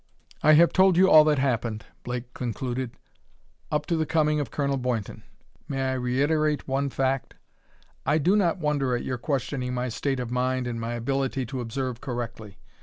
[0.41, 2.97] "I have told you all that happened," Blake concluded,
[3.71, 5.21] "up to the coming of Colonel Boynton.
[5.67, 7.35] May I reiterate one fact?
[8.03, 11.61] I do not wonder at your questioning my state of mind and my ability to
[11.61, 12.57] observe correctly.